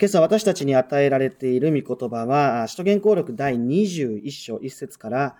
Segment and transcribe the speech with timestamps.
[0.00, 5.36] 今朝私たちに与えられている御言葉は、使徒言行録第21章1節から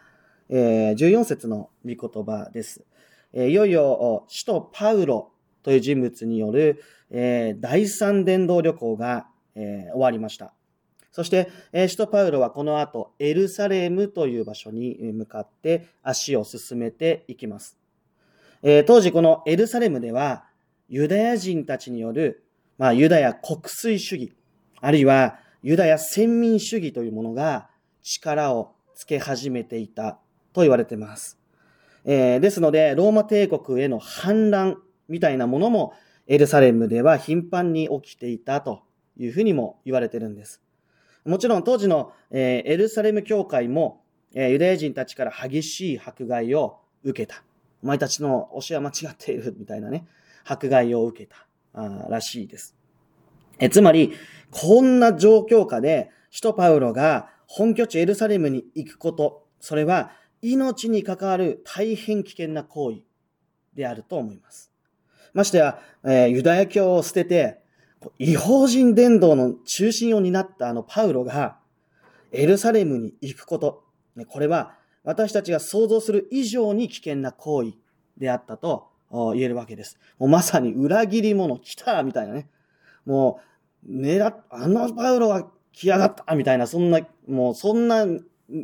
[0.50, 2.84] 14節の御言葉です。
[3.33, 6.84] いよいよ、使徒パウロという人物による
[7.58, 10.52] 第三伝道旅行が終わりました。
[11.11, 17.79] そして、使徒パウロはこの後、エルサレムという場所に向かって足を進めていきます。
[18.86, 20.45] 当時このエルサレムでは、
[20.90, 22.45] ユダヤ人たちによる、
[22.77, 24.34] まあ、ユダヤ国粋主義、
[24.80, 27.68] あるいはユダヤ先民主義というものが
[28.02, 30.18] 力をつけ始めていた
[30.52, 31.38] と言われています。
[32.05, 35.92] えー、ですので、ローマ帝国への反乱みたいなものも
[36.27, 38.82] エルサレムでは頻繁に起きていたと
[39.19, 40.62] いうふうにも言われてるんです。
[41.24, 44.02] もちろん当時の、えー、エルサレム教会も、
[44.34, 47.42] えー、ユダヤ人たちから激しい迫害を受けた。
[47.83, 50.06] お前たちの教えは間違っているみたいなね、
[50.44, 52.80] 迫害を受けたあらしいです。
[53.60, 54.14] えつまり、
[54.50, 62.98] こんな状況下で、首都パウロが本拠地エルサレムに行くこと、それは命に関わる大変危険な行為
[63.75, 64.72] であると思います。
[65.34, 67.61] ましてや、えー、ユダヤ教を捨てて、
[68.19, 71.58] 違法人伝道の中心を担ったあのパウロが、
[72.33, 73.84] エルサレムに行くこと、
[74.28, 77.72] これは私たちが想像する以上に危険な行為
[78.16, 79.98] であったと言えるわけです。
[80.19, 82.48] もうまさに裏切り者来たみたいなね。
[83.11, 83.41] も
[83.84, 88.06] う、狙っ、あのパウロが来やがったみたいな、そんな、もうそんな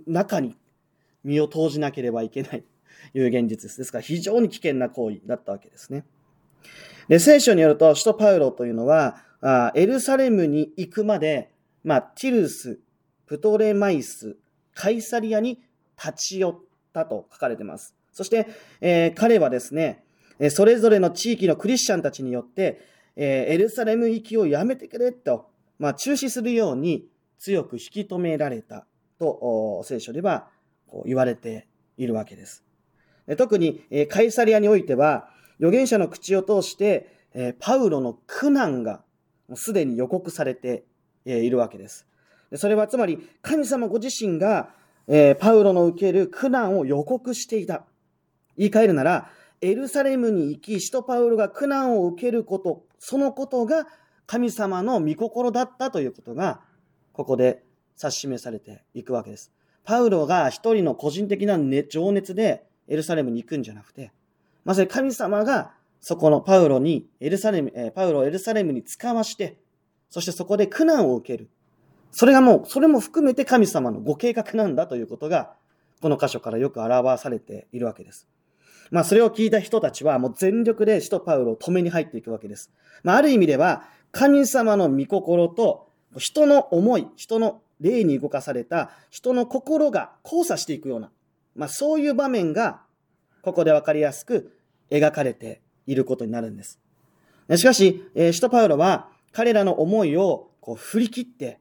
[0.06, 0.56] 中に
[1.25, 2.67] 身を投じなければいけないと
[3.19, 3.78] いう現実です。
[3.78, 6.05] ですから非常に危険な行為だったわけですね。
[7.08, 11.50] で、聖書によると、首都パウロというのは、あエルサレムに行くまで、
[11.83, 12.78] まあ、ティルス、
[13.27, 14.36] プトレマイス、
[14.74, 15.61] カイサリアに
[15.98, 16.58] 立ち寄っ
[16.92, 17.94] たと書かれています。
[18.12, 18.47] そして、
[18.80, 20.05] えー、彼はですね、
[20.50, 22.80] それぞれの地域のクリスチャンたちによって、
[23.17, 28.86] えー、エルサレム行きをやめてくれと、まあ、中止するように強く引き止められた
[29.19, 30.48] と聖書では
[30.86, 32.64] こう言われているわけです。
[33.36, 39.02] 特に、え、カイサリアにおいては、預言者の口を通して、え、パウロの苦難が
[39.48, 40.85] もうすでに予告されて
[41.24, 42.07] いるわけです。
[42.55, 44.70] それはつまり神様ご自身が、
[45.08, 47.85] え、パウロの受ける苦難を予告していた。
[48.57, 49.30] 言い換えるなら、
[49.61, 53.86] エルサレムに行き、使徒パウロが苦難を受けること、そのことが
[54.27, 56.61] 神様の御心だったということが、
[57.12, 57.62] ここで
[58.01, 59.52] 指し示されていくわけです。
[59.84, 61.58] パウロが一人の個人的な、
[61.89, 64.12] 情熱でエルサレムに行くんじゃなくて、
[64.64, 69.58] まさに神様がそこのパウロに、エルサレム、パウロをエルサレムに使わして、
[70.11, 71.48] そしてそこで苦難を受ける。
[72.11, 75.55] それがもう、それも含めて神様のご計画なんだということが、
[76.01, 78.28] この箇所からよく表されているわけです。
[78.91, 82.70] まあそれを聞いた人たちはもう全力で使徒パウロを止めに入っていくわけです。
[83.02, 91.11] まあある意味では神様の御心と人の思い、人の霊に動かされた人の心が交差していくような、
[91.55, 92.80] まあそういう場面が
[93.42, 94.57] ここでわかりやすく
[94.91, 96.80] 描かれていることになるんです。
[97.57, 101.61] しかし、使徒パウロは彼らの思いをこう振り切って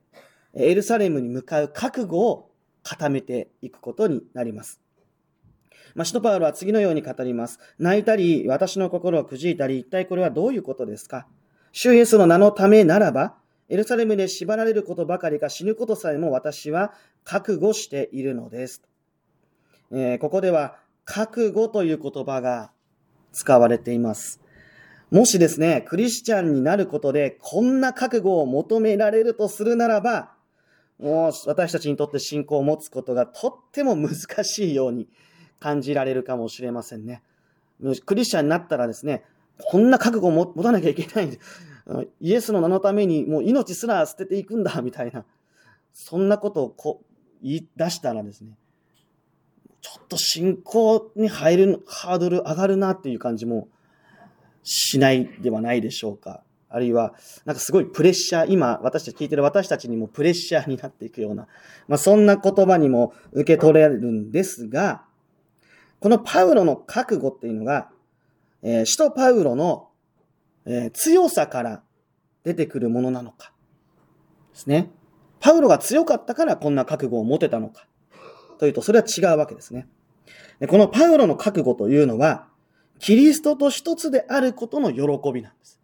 [0.53, 2.49] エルサレムに向かう覚悟を
[2.81, 4.79] 固めていくことになります。
[5.95, 7.59] まあ、使徒パウロは次のように語ります。
[7.79, 11.25] 泣いたり、私の心をくじいたり、一体これはどういうことですか？
[11.71, 13.35] 主イエスの名のためならば、
[13.69, 18.83] エルサレムで縛られることばかりか死ぬことさえも私は覚悟しているのです。
[19.91, 22.71] えー、ここでは、覚悟という言葉が
[23.31, 24.41] 使われています。
[25.11, 30.33] もしですね、クリスチャンになることで、こんな覚悟を求められるとするならば、
[30.99, 35.09] もう私たちにとって信仰を持つことがとっても難しいように
[35.59, 37.21] 感じられるかもしれませんね。
[38.05, 39.23] クリスチャンになったらですね、
[39.57, 41.39] こんな覚悟を持たなきゃいけない。
[42.19, 45.25] イエスの名のためにもう命すら捨てていくんだ、 みたいな。
[45.93, 47.01] そんなことをこ
[47.41, 48.57] 言い出したらですね、
[49.81, 53.69] ちょっと信仰に入るハードル上がるなっていう感じも
[54.63, 56.43] しないではないでしょうか。
[56.69, 57.13] あるいは、
[57.45, 61.47] なんかすごいプレッシャー、今私たち聞いてる私たちにもプレッシャーになっていくような、
[61.87, 65.05] まあそんな言葉にも受け取れるんですが、
[66.05, 67.89] このパウロの覚悟っていうのが、
[68.61, 69.87] えー、使徒パウロの、
[70.67, 71.81] えー、強さから
[72.43, 73.53] 出てくるものなのか。
[74.53, 74.91] ですね。
[75.39, 77.87] パウロが強かったからこんな覚悟を持てたのか。
[78.59, 79.87] というと、それは違うわけですね。
[80.59, 82.49] でこのパウロの覚悟というのは、
[82.99, 85.01] キリストと一つであることの喜
[85.33, 85.79] びなんです。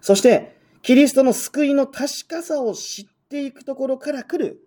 [0.00, 4.66] そして、キリストの救いの確かさを知っていくところから来る、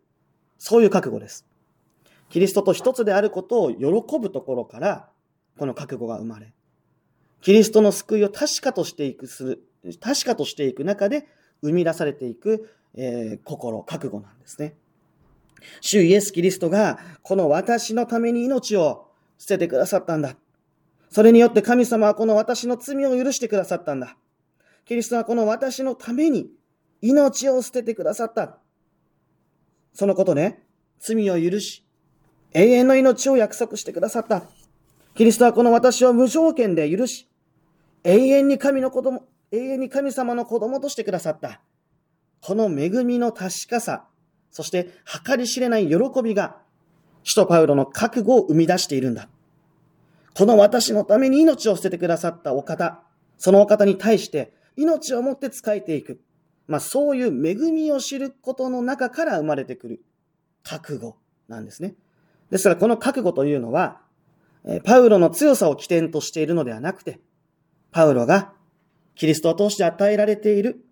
[0.58, 1.46] そういう覚悟です。
[2.32, 5.10] キリストと一つであることを喜ぶところから、
[5.58, 6.54] この覚悟が生まれ、
[7.42, 9.64] キリストの救いを確かとしていくする、
[10.00, 11.28] 確かとしていく中で
[11.62, 14.76] 生み出されていくえー、心、覚悟なんですね。
[15.80, 19.08] 主イエス・キリストが、この私のために命を
[19.38, 20.36] 捨ててくださったんだ。
[21.10, 24.18] それによって神様はこの私の罪を許してくださったんだ。
[24.86, 26.50] キリストはこの私のために
[27.02, 28.58] 命を捨ててくださった。
[29.94, 30.64] そのことね、
[31.00, 31.86] 罪を許し、
[32.54, 34.44] 永遠の命を約束してくださった。
[35.16, 37.28] キリストはこの私を無条件で許し、
[38.04, 41.62] 永遠に神の子供、永遠に神様の子供としてくださった。
[42.42, 44.08] この恵みの確かさ、
[44.50, 44.90] そして
[45.26, 46.58] 計り知れない喜びが、
[47.24, 49.30] 使徒パウロの覚悟を生み出しているんだ。
[50.34, 53.04] この私のために命を捨ててくださったお方、
[53.38, 56.22] そのお方に対して命をもって仕えていく。
[56.68, 60.04] まあそういう恵みを知ることの中から生まれてくる
[60.64, 61.18] 覚悟
[61.48, 61.96] なんですね。
[62.52, 64.02] ですからこの覚悟というのは、
[64.84, 67.20] パウロの強さを起点としているのではなくて、
[67.92, 68.54] パウロが
[69.16, 70.84] キリストを通して与えられている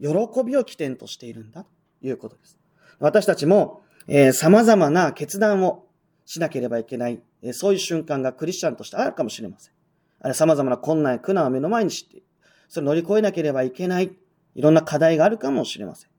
[0.00, 0.08] 喜
[0.44, 1.70] びを起点としているんだと
[2.06, 2.58] いうことです。
[2.98, 5.86] 私たちも、えー、様々な決断を
[6.24, 9.72] しなければいけない、えー、そういう瞬間がクリスチャンとしてあるかもしれません。
[10.20, 12.22] あれ様々な困難や苦難を目の前にして、
[12.68, 14.12] それを乗り越えなければいけない、
[14.54, 16.10] いろんな課題があるかもしれません。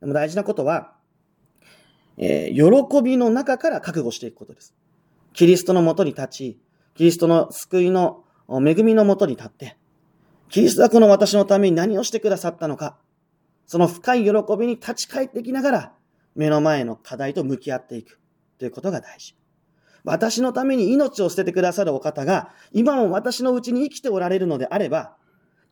[0.00, 0.94] でも大事なことは、
[2.22, 4.74] えー、喜びの中から覚悟していくことです。
[5.32, 6.60] キリストのもとに立ち、
[6.94, 9.78] キリストの救いの恵みのもとに立って、
[10.50, 12.98] キリストはこの私のために何をしてくださったのか、
[13.66, 15.92] その深い喜びに立ち返っていきながら、
[16.34, 18.20] 目の前の課題と向き合っていく
[18.58, 19.34] ということが大事。
[20.04, 25.16] 私のために命を捨ててくださるお方が、今も私のうちに生きておられるのであれば、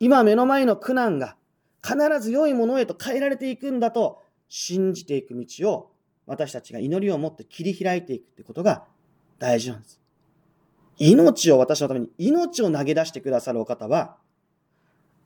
[0.01, 1.37] 今目の前の苦難が
[1.83, 5.91] 必ず良いものへと変えられていくんだと信じていく道を
[6.29, 8.85] 私たちが祈りを持って切り開いていくってことが
[9.39, 10.01] 大事なんです。
[10.99, 14.17] 命を私のために命を投げ出してくださるお方は、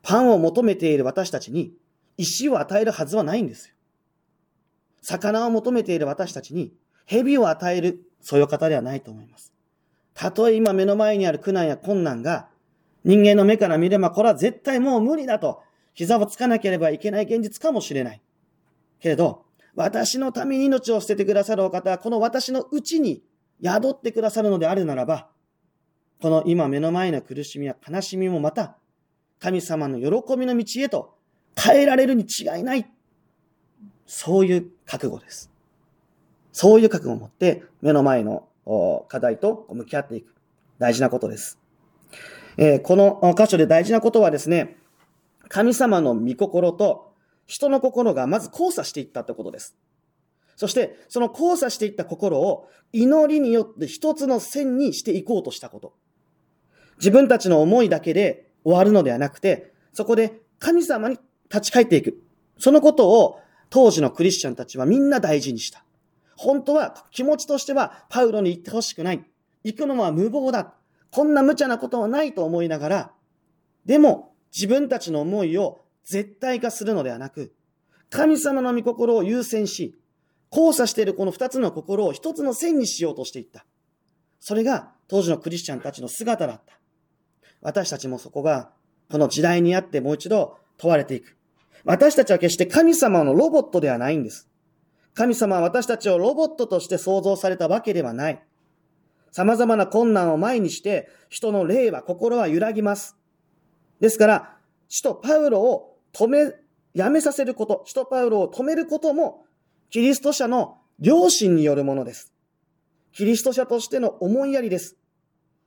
[0.03, 1.75] パンを求めている私たちに
[2.17, 3.75] 石を与えるはずはないんですよ。
[5.03, 6.73] 魚を求めている私たちに
[7.07, 9.53] 蛇を与える、そういう方ではないと思います。
[10.15, 12.49] たとえ今目の前にある苦難や困難が
[13.05, 15.63] 人間の目から見ればこれは絶対もう無理だと
[15.95, 18.23] 膝をつかなければいけない現実かもしれない。
[19.01, 23.23] けれど、私のために命を捨ててくださるお方はこの私のうちに
[23.63, 25.29] 宿ってくださるのであるならば、
[26.21, 28.77] この今目の前の苦しみや悲しみもまた
[29.41, 31.17] 神様の喜びの道へと
[31.57, 32.91] 変えられるに違いない。
[34.07, 35.51] そういう覚悟です。
[36.53, 38.47] そういう覚悟を持って目の前の
[39.09, 40.35] 課題と向き合っていく。
[40.79, 41.59] 大事なことです。
[42.57, 44.77] えー、この箇所で大事なことはですね、
[45.49, 47.12] 神様の御心と
[47.53, 49.77] 人の心がまず交差していったってことです。
[50.57, 55.93] そして、その交差していった心を祈りによって一つの線にしていこうとしたこと。
[56.97, 61.19] 自分たちの思いだけで終わるのではなくて、そこで神様に
[61.51, 62.23] 立ち返っていく。
[62.57, 63.39] そのことを
[63.69, 65.85] 当時のクリスチャンたちはみんな大事にした。
[66.37, 69.23] 本当は気持ちとしてはパウロに行ってほしくない。
[69.63, 70.73] 行くのは無謀だ。
[71.11, 73.13] こんな無茶なことはないと思いながら、
[73.85, 77.53] でも自分たちの思いを絶対化するのではなく、
[78.11, 79.99] 神様の御心を優先し、
[80.51, 83.65] 交差しているこの二つの心を一つの線にしようとしていった。
[84.39, 86.79] それが当時のクリスチャンたちの姿だった。
[87.63, 88.71] 私たちもそこが
[89.11, 91.37] この時代にあってもう一度問われていく。
[91.85, 94.49] 私たちは決して神様のロボットではないんです。
[95.15, 98.43] 神様は私たちをロボットとして創造されたわけではない。
[99.31, 103.17] 様々な困難を前にして、人の霊は、心は揺らぎます。
[104.01, 104.57] ですから、
[104.89, 106.53] 使徒パウロを止め、
[106.95, 109.45] やめさせること、使徒パウロを止めることも、
[109.91, 112.33] キリスト者の良心によるものです。
[113.13, 114.97] キリスト者としての思いやりです。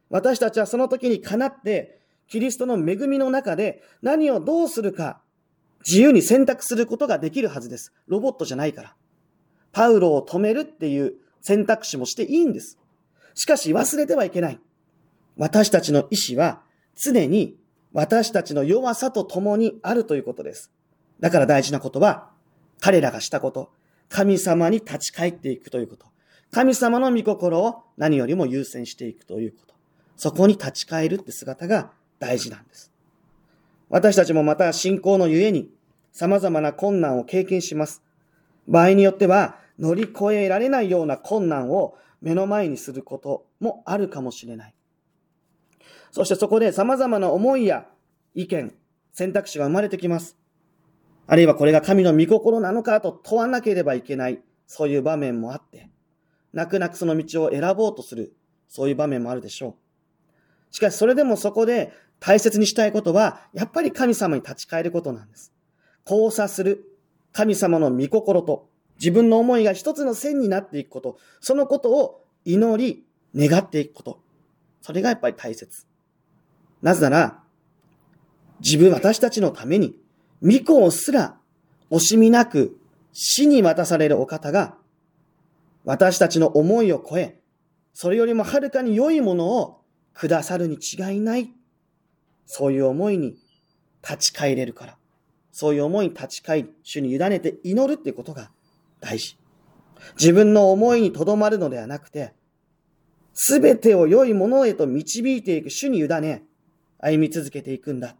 [0.09, 5.21] 私たちはその時にかなって、キリストの恵みの中で何をどうするか、
[5.85, 7.93] 自由に選択することができるはずです。
[8.07, 8.95] ロボットじゃないから。
[9.71, 12.79] パウロを止めるっていう選択肢もしていいんです。
[13.35, 14.59] しかし忘れてはいけない。
[15.37, 16.61] 私たちの意志は
[16.95, 17.57] 常に
[17.95, 20.69] 私たちの弱さと共にあるということです。
[21.21, 22.29] だから大事なことは、
[22.81, 23.71] 彼らがしたこと、
[24.09, 26.05] 神様に立ち返っていくということ。
[26.51, 29.75] 神様の御心を何よりも優先していくということ。
[30.17, 32.91] そこに立ち返るって姿が大事なんです。
[33.87, 35.69] 私たちもまた信仰のゆえに
[36.11, 38.03] 様々な困難を経験します。
[38.67, 44.74] 場合によっては乗り越えられないような困難を目の前にすることもあるかもしれない。
[46.15, 47.85] そしてそこで様々な思いや
[48.35, 48.73] 意見、
[49.11, 50.37] 選択肢が生まれてきます。
[51.27, 55.89] あるいはこれが神の御心なのかと問わなければいけない、そういう場面もあって、
[56.53, 58.33] 泣く泣くその道を選ぼうとする、
[58.69, 59.75] そういう場面もあるでしょ
[60.71, 60.73] う。
[60.73, 61.91] しかしそれでもそこで
[62.21, 65.51] 大切にしたいことは、やっぱり神様に立ち返ることなんです。
[66.09, 66.97] 交差する、
[67.33, 68.69] 神様の御心と
[68.99, 73.05] 自分の思いが一つの線になっていくこと、そのことを祈り、
[73.35, 74.21] 願っていくこと。
[74.81, 75.85] それがやっぱり大切。
[76.85, 77.43] なぜなら、
[78.59, 79.97] 自分、私たちのために、
[80.43, 81.35] 御子をすら
[81.89, 82.77] 惜しみなく
[83.11, 84.77] 死に渡されるお方が、
[85.83, 87.39] 私たちの思いを超え、
[87.95, 89.81] それよりもはるかに良いものを
[90.13, 91.51] くださるに違いない。
[92.45, 93.35] そういう思いに
[94.07, 94.97] 立ち返れるから。
[95.51, 98.51] そういう思いに立ち返り、主に委ねて祈るっていうことが
[98.99, 99.39] 大事。
[100.19, 102.33] 自分の思いにとどまるのではなくて、
[103.33, 106.43] すべてを良いものへと導いていく主に委ね、
[107.05, 108.15] 歩み続けていくんだ。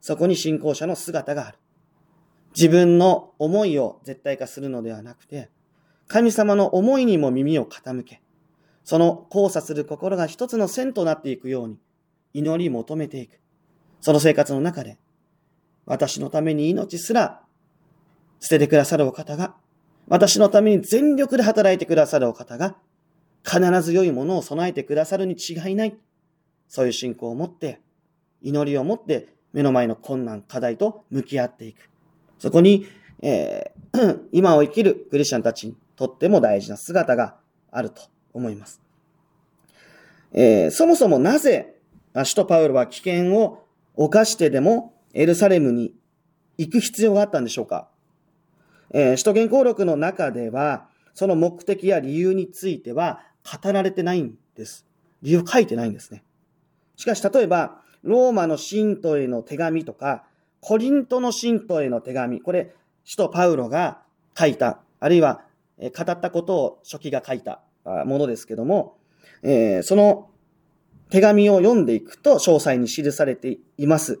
[0.00, 1.58] そこに信仰者の姿がある。
[2.56, 5.50] 自分の思いを絶対化するのではなくて、
[6.08, 8.22] 神様の思いにも耳を傾け、
[8.84, 11.78] その交差する心が一つの線となっていくように、
[12.32, 13.38] 祈り求めていく。
[14.00, 14.98] その生活の中で、
[15.84, 17.42] 私のために命すら
[18.40, 19.54] 捨ててくださるお方が、
[20.08, 22.76] 私のために全力で働いてくださるお方が、
[23.44, 25.98] 必ず良いものを備えてくださるに違いない。
[26.66, 27.80] そういう信仰を持って、
[28.42, 31.90] 祈りを持って、目の前の困難、課題と向き合っていく。
[32.38, 32.86] そこに、
[33.22, 37.36] えー、 今を生きるクリスチャンたちにとっても大事な姿が
[37.70, 38.80] あると思います。
[40.32, 41.76] えー、そもそもなぜ、
[42.14, 45.94] 首都パウロは危険を犯してでもエルサレムに
[46.58, 47.88] 行く必要があったんでしょうか、
[48.92, 53.20] えー、首都原稿録の中では、その目的や理由については
[53.62, 54.86] 語られてないんです。
[55.22, 56.24] 理由書いてないんですね。
[56.96, 60.24] しかし、例えば、ローマの信徒への手紙とか、
[60.60, 64.02] コリントの信徒への手紙、これ、首都パウロが
[64.38, 65.42] 書いた、あるいは
[65.78, 68.96] 語ったことを書記が書いたものですけども、
[69.42, 70.28] えー、その
[71.10, 74.20] 手紙を読んでいくと詳細に記されています。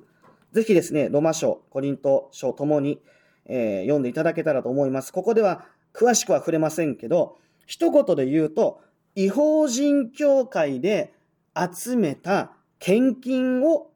[0.52, 3.00] ぜひですね、ロマ書、コリント書ともに、
[3.46, 5.12] えー、読んでいただけたらと思います。
[5.12, 8.80] ここでは詳しくは触れませんけど、一言で言うと、
[9.14, 11.12] 違法人協会で
[11.54, 13.90] 集めた献金を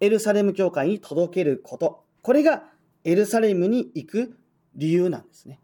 [0.00, 2.04] エルサレム教会に届けること。
[2.20, 2.64] これが
[3.04, 4.36] エルサレムに行く
[4.74, 5.60] 理由なんですね。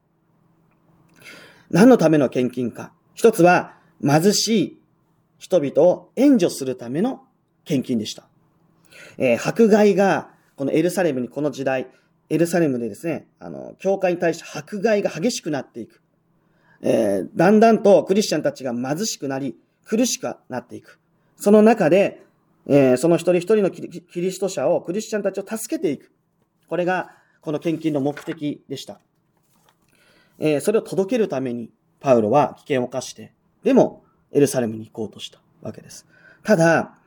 [1.71, 2.93] 何のための献金か。
[3.15, 4.81] 一つは貧しい
[5.39, 7.23] 人々を援助するための
[7.65, 8.29] 献金でした。
[9.19, 11.89] えー、迫害が、このエルサレムにこの時代、
[12.29, 16.03] エルサレムでですね、あの、教会に対して迫害が激しくなっていく。
[16.83, 21.00] えー、だんだんとクリスチャンたちが貧しくなり、苦しくなっていく。
[21.37, 22.23] その中で、
[22.67, 23.83] えー、その一人一人のキ
[24.21, 26.12] リスト者を、クリスチャンたちを助けていく。
[26.69, 29.00] これが、この献金の目的でした。
[30.38, 36.07] えー、それを届けるために、パウロは危険を冒して、でも、エルサレムに行こうとしたわけです。
[36.45, 36.99] ただ、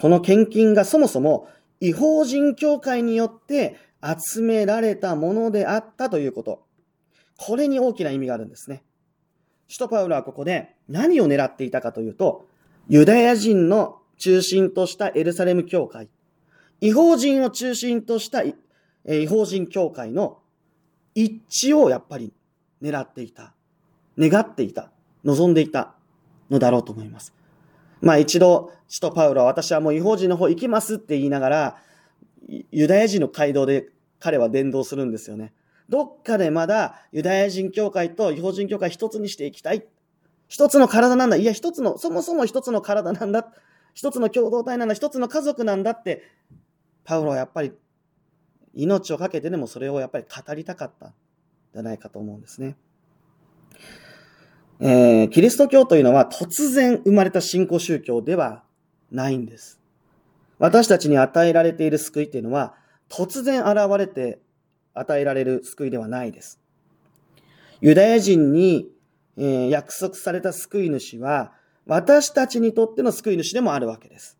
[0.00, 1.48] この献金がそもそも
[1.80, 6.64] 違法人協会によって集められたものであったということ。
[7.36, 8.82] これに大きな意味があるんですね。
[9.68, 12.46] 使徒パウロはここで何を狙っていたかというと、
[12.88, 16.08] ユダヤ人の中心としたエルサレム教会、
[16.80, 18.56] 違法人を中心とした違
[19.26, 20.38] 法人教会の
[21.14, 22.32] 一致をやっぱり
[22.80, 23.52] 狙っていた、
[24.16, 24.90] 願っていた、
[25.24, 25.94] 望んでいた
[26.48, 27.34] のだろうと思います。
[28.00, 31.76] まあ一度、使徒パウロは私はもう違法人の方行きますって言いながら、
[32.48, 33.90] ユダヤ人の街道で
[34.20, 35.52] 彼は伝道するんですよね。
[35.90, 39.84] どっかでまだユダヤ人教会と違法人教会一つにしていきたい。
[40.48, 41.36] 一つの体なんだ。
[41.36, 43.52] いや、一つの、そもそも一つの体なんだ。
[43.94, 44.94] 一つの共同体なんだ。
[44.94, 46.22] 一つの家族なんだって、
[47.04, 47.72] パウロはやっぱり
[48.74, 51.14] 命を懸けてでもそれをやっぱり語りたかったん
[51.72, 52.76] じゃないかと思うんですね。
[54.80, 58.64] えー、キリスト教というのは突然生まれた信仰宗教では
[59.10, 59.80] ないんです。
[60.58, 62.74] 私たちに与えられている救いっていうのは
[63.08, 64.40] 突然現れて
[64.94, 66.60] 与えられる救いではないです。
[67.80, 68.88] ユダヤ人に、
[69.36, 71.52] えー、約束された救い主は
[71.86, 74.38] 私たちにとっての救い主でもあるわけです。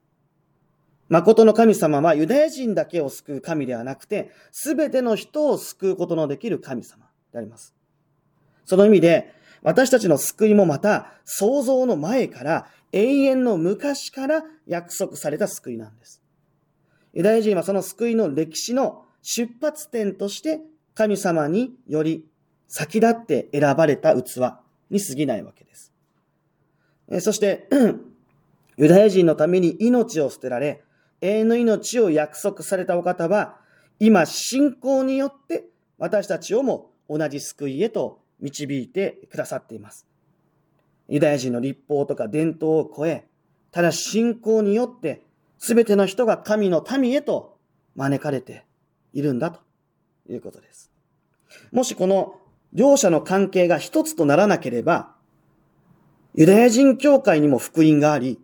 [1.09, 7.75] 誠の神様はユダヤ人だけを救う神ではなくて、すべての人を救うことのできる神様であります。
[8.65, 9.33] その意味で、
[9.63, 16.23] 私たちの救いもまた創造の前から永遠の昔から約束された救いなんです。
[17.15, 20.61] ユダヤ人はその救いの歴史の出発点として
[20.95, 22.27] 神様により
[22.69, 24.37] 先立って選ばれた器
[24.91, 25.94] に過ぎないわけです。
[27.21, 27.69] そして、
[28.77, 30.83] ユダヤ人のために命を捨てられ、
[31.21, 33.57] 永遠の命を約束されたお方は、
[34.01, 35.65] 今信仰によって
[35.99, 40.07] 私たちをも同じ救いへと導いてくださっています。
[41.09, 43.27] ユダヤ人の立法とか伝統を超え、
[43.71, 45.23] ただ信仰によって
[45.59, 47.57] 全ての人が神の民へと
[47.97, 48.65] 招かれて
[49.13, 49.61] いるんだと
[50.29, 50.91] いうことです。
[51.73, 52.41] もしこの
[52.73, 55.14] 両者の関係が一つとならなければ、
[56.35, 58.41] ユダヤ人教会にも福音があり、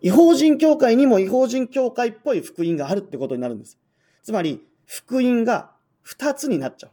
[0.00, 3.78] 違法人教会にも違法人教会っぽい福音があるってことになるんです。
[4.22, 6.88] つまり、福音が二つになっちゃ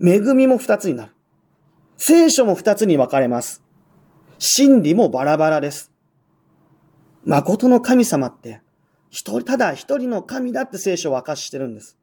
[0.00, 0.08] う。
[0.08, 1.12] 恵みも二つになる。
[1.96, 3.62] 聖書も二つに分かれます。
[4.38, 5.92] 真理もバラバラです。
[7.24, 8.60] 誠の神様って、
[9.10, 11.96] 一人、ただ一人の神だって聖書を明かしてるんです。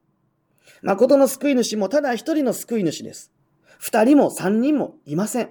[0.82, 3.30] 誠の救い主もただ一人の救い主です。
[3.78, 5.50] 二人も三人もいません。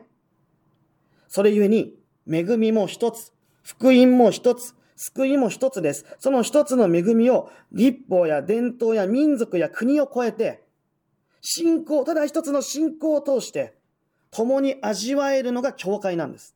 [1.36, 1.96] それゆえに、
[2.32, 6.06] 恵みも一つ、福音も一つ、救いも一つです。
[6.20, 10.64] その一つの恵みを立法や伝統や民族や国を超えて、
[11.42, 13.74] 信仰、ただ一つの信仰を通して、
[14.30, 16.56] 共に味わえるのが教会なんです。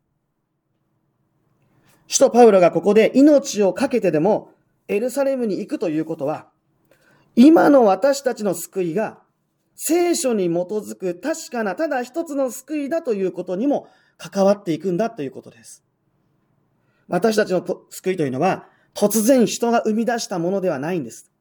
[2.06, 4.52] 使徒パウロがここで命を懸けてでも
[4.88, 6.50] エルサレムに行くということは、
[7.36, 9.18] 今の私たちの救いが
[9.76, 15.84] 聖書に基づく確かなただ一つの救いだということにも関わっていくんだということです。
[17.08, 21.32] 私たちの救いというのは突然人が生み出したものではないんです。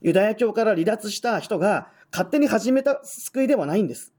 [0.00, 4.12] ユダヤ教から離脱した人が勝手に始めた救いではないんです。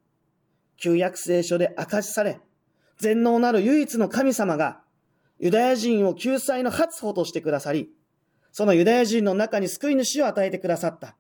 [0.78, 2.42] 旧約聖書で明かしされ、
[2.98, 4.82] 全能なる唯一の神様が
[5.40, 7.90] ユダヤ人を救済の初歩としてくださり、
[8.52, 11.16] そのユダヤ人の中に救い主を与えてくださった。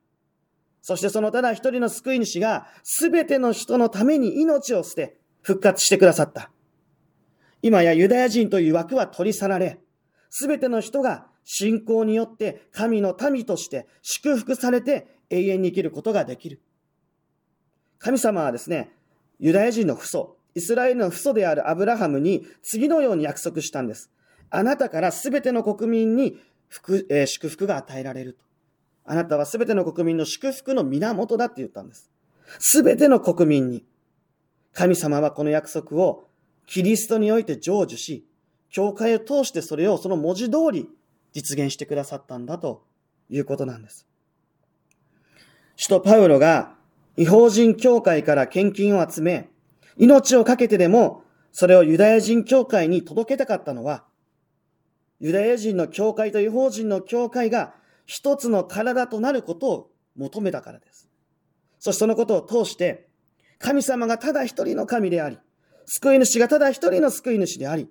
[0.81, 2.67] そしてそのただ一人の救い主が
[3.01, 6.51] 全ての人のために命を捨て復活してくださった。
[7.63, 9.79] 今やユダヤ人という枠は取り去られ、
[10.29, 16.61] 全ての人が信仰によって神の民として祝福されて永遠に生きることができる。
[17.99, 18.91] 神様はですね、
[19.39, 24.11] ユダヤ人の父祖、イスラエルの父祖であるアブラハムに次のように約束したんです。
[24.49, 28.43] あなたから全ての国民に福、えー、祝福が与えられると。
[29.05, 32.11] あなたはすべての国民の祝福の源だって言ったんです。
[32.59, 33.85] すべての国民に。
[34.73, 36.27] 神様はこの約束を
[36.65, 38.25] キリストにおいて成就し、
[38.69, 40.89] 教会を通してそれをその文字通り
[41.33, 42.85] 実現してくださったんだと
[43.29, 44.07] いうことなんです。
[45.75, 46.75] 使徒パウロが
[47.17, 49.49] 違法人教会から献金を集め、
[49.97, 54.05] 命を懸けてでもそれをユダヤ人教会に届けたかったのは、
[55.19, 61.09] ユダヤ人の教会と違法人の教会が一つの体となることを求めたからです。
[61.79, 63.07] そしてそのことを通して、
[63.59, 65.37] 神様がただ一人の神であり、
[65.85, 67.89] 救い主がただ一人の救い主であり、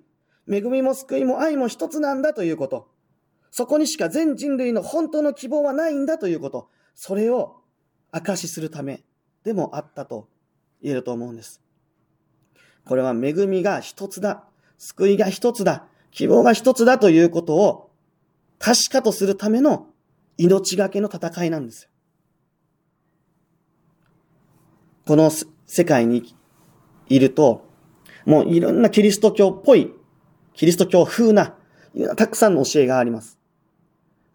[0.49, 2.89] 恵みも救いも愛も一つなんだということ。
[3.51, 6.69] そこにしか全人類の本当の希望はないんだということ。
[6.95, 7.61] それを
[8.11, 9.03] 証しするため
[9.43, 10.27] でもあったと
[10.81, 11.61] 言えると思うんです。
[12.85, 14.43] これは恵みが一つだ。
[14.77, 15.85] 救いが一つだ。
[16.11, 17.91] 希望が一つだということを
[18.59, 19.87] 確かとするための
[20.37, 21.89] 命がけの戦いなんですよ。
[25.05, 25.31] この
[25.65, 26.35] 世界に
[27.07, 27.67] いると、
[28.25, 29.91] もういろんなキリスト教っぽい、
[30.53, 31.55] キリスト教風な、
[32.15, 33.39] たくさんの教えがあります。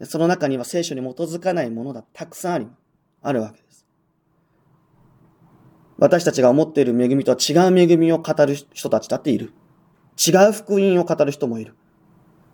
[0.03, 2.69] その中には聖書に基づかないものがたくさんあり、
[3.23, 3.87] あるわけです。
[5.99, 9.53] 私たちが思っている恵みとは違う恵みを語る人たちだっている。
[10.17, 11.75] 違う福音を語る人もいる。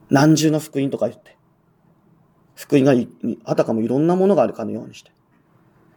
[0.08, 1.36] 何重の福音とか言って。
[2.54, 2.94] 福音が
[3.44, 5.10] あたかもいろんなものがあるかのようにして。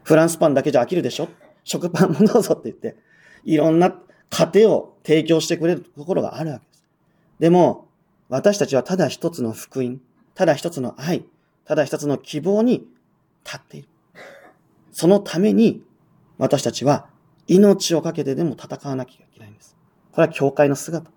[0.04, 1.30] フランスパンだけじゃ飽きるでしょ
[1.64, 2.98] 食パンもどうぞって言って、
[3.44, 3.94] いろんな
[4.30, 6.84] 家庭を提供してくれるところがあるわけです。
[7.40, 7.88] でも、
[8.30, 10.02] 私たちはただ一つの福音、
[10.36, 11.26] ただ一つの愛、
[11.66, 12.88] ただ一つの希望に
[13.46, 13.88] 立っている。
[14.92, 15.84] そのために、
[16.38, 17.08] 私たちは
[17.48, 19.76] 命を懸けてでも戦わなきゃいけないんです。
[20.12, 21.12] これは教会の姿。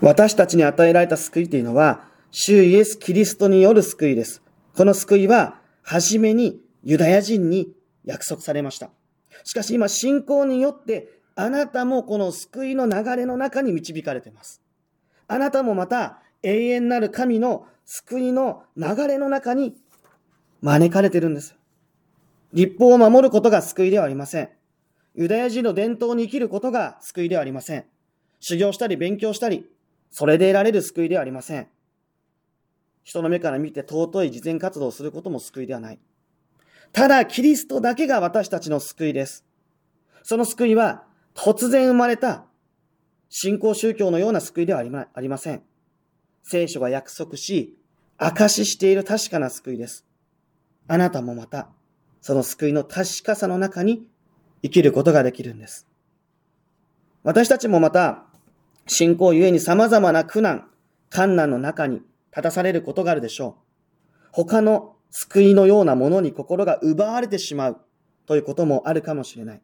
[0.00, 4.42] 私たちに与えられた救いというのは、主イエス・キリストによる救いです。
[4.76, 7.72] この救いは、はじめにユダヤ人に
[8.04, 8.90] 約束されました。
[9.44, 14.62] しかし今、信仰によって、あなたもこの救いの流れの中に導かれています。
[15.28, 19.74] あなたもまた、永遠なる神の救いの流れの中に
[20.62, 21.56] 招かれてるんです。
[22.52, 24.50] 立法を守ることが救いではありません。
[25.14, 27.84] ユダヤ人の伝統に生きることが救いではありません。
[28.40, 29.68] 修行したり勉強したり、
[30.10, 31.68] それで得られる救いではありません。
[33.02, 35.98] 人の目から見て尊い慈善活動をすることも救いではない。
[36.96, 39.44] ただ、キリストだけが私たちの救いです。
[40.22, 41.04] その救いは、
[41.34, 42.46] 突然生まれた
[43.28, 45.62] 信仰宗教のような救いではありません。
[46.42, 47.76] 聖書が約束し、
[48.16, 50.06] 証ししている確かな救いです。
[50.88, 51.68] あなたもまた、
[52.22, 54.06] その救いの確かさの中に
[54.62, 55.86] 生きることができるんです。
[57.24, 58.24] 私たちもまた、
[58.86, 60.70] 信仰ゆえに様々な苦難、
[61.14, 61.96] 困難の中に
[62.30, 64.28] 立たされることがあるでしょう。
[64.32, 67.80] 他の救いのようなものに心が奪われてしまう
[68.26, 69.62] ということもあるかもしれない。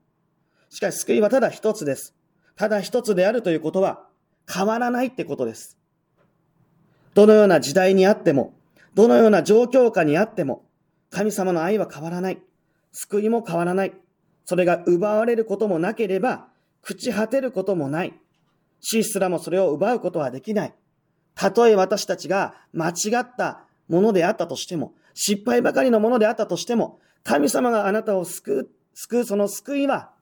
[0.71, 2.15] しかし救いはただ一つです。
[2.57, 4.07] ただ一つであるということは
[4.51, 5.79] 変わらないってことです。
[7.15, 8.55] どのような時代にあっても、
[8.95, 10.65] どのような状況下にあっても、
[11.11, 12.43] 神様の愛は変わらない。
[12.93, 13.93] 救いも変わらない。
[14.45, 16.49] それが奪われることもなければ、
[16.83, 18.15] 朽ち果てることもない。
[18.81, 20.75] 死すらもそれを奪うことはできない。
[21.35, 30.13] たとえ私たちが間違ったものであったとしても、失敗ばかりのものであったとしても、神様があなたを救う、救うその救いは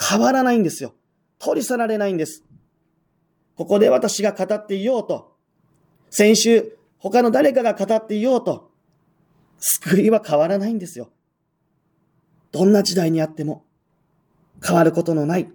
[0.00, 0.94] 変わらないんですよ。
[1.38, 2.44] 取り去られないんです。
[3.56, 5.36] ここで私が語っていようと、
[6.10, 8.70] 先週他の誰かが語っていようと、
[9.58, 11.10] 救いは変わらないんですよ。
[12.52, 13.64] どんな時代にあっても
[14.64, 15.50] 変わることのない、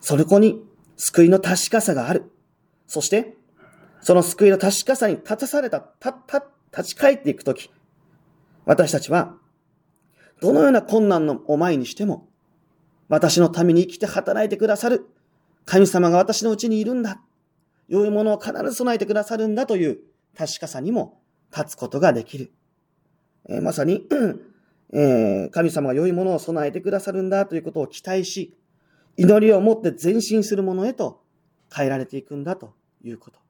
[0.00, 0.62] それこに
[0.96, 2.30] 救いの確かさがある。
[2.86, 3.36] そして、
[4.00, 6.40] その救いの確かさに立たされた、た、た、
[6.76, 7.70] 立ち返っていくとき、
[8.64, 9.36] 私たちは、
[10.40, 12.28] どのような困難のを前にしても、
[13.08, 15.06] 私のために生きて働いてくださる
[15.64, 17.20] 神様が私のうちにいるんだ。
[17.88, 20.00] 良いものを必ず備えてくださるんだという
[20.36, 21.20] 確かさにも
[21.56, 22.52] 立つことができる。
[23.48, 24.08] えー、まさに
[24.92, 28.56] えー、神様が良いものを備えてくださるんだということを期待し、
[29.16, 31.22] 祈りを持って前進するものへと
[31.74, 33.45] 変えられていくんだということ。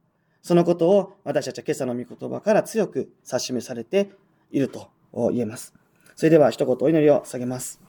[0.47, 4.13] そのことを私たちは今朝の御言葉から強く指し示されて
[4.53, 4.91] いると
[5.33, 5.75] 言えます。
[6.15, 7.81] それでは一言お祈りを下げます。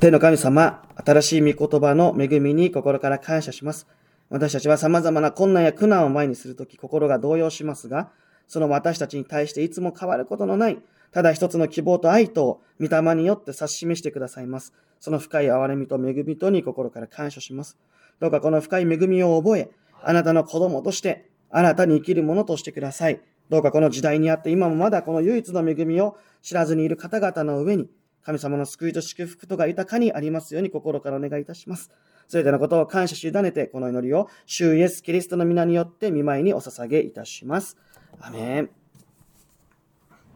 [0.00, 3.86] 天の神様、新しい御言葉の恵みに心から感謝します。
[4.28, 8.10] 私たちは様々な困難や苦難を前にするとき心が動揺しますが、
[8.46, 10.78] その私たちに対していつも変わることのない、
[11.10, 14.74] ただ一つの希望と愛と御霊によって指し示してくださいます。
[15.00, 17.78] その深い憐れみと恵みとに心から感謝します。
[18.20, 19.70] どうかこの深い恵みを覚え、
[20.02, 23.20] あなたの子供として、新たに生きるものとしてください。
[23.48, 27.88] どうかこの時代にあって今もまだこの唯一の恵みを知らずにいる方々の上に、
[28.22, 31.90] 神様の救いと祝福とが豊かにありますように心からお願いいたします。
[32.28, 37.78] すべてのことを感謝し委ねて、この祈りを、主イエス・キリストの皆によって見舞いにお捧げいたします。
[38.20, 38.77] アメン。